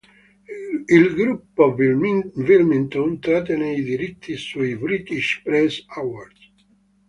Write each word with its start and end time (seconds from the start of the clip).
Il 0.95 1.13
Gruppo 1.13 1.75
Wilmington 1.77 3.19
trattenne 3.19 3.73
i 3.73 3.83
diritti 3.83 4.35
sui 4.35 4.75
"British 4.75 5.41
Press 5.43 5.83
Awards". 5.89 6.51